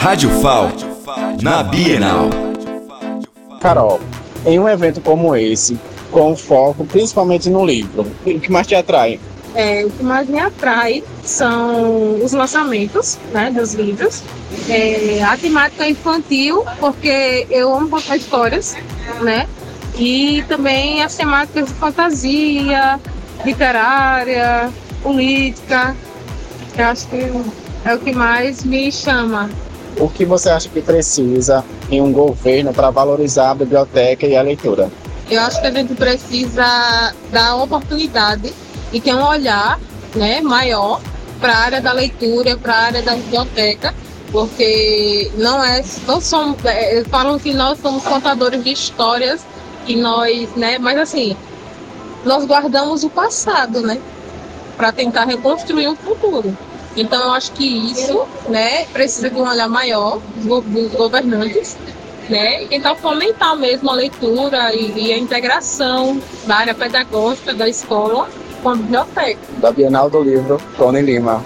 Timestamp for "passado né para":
53.10-54.92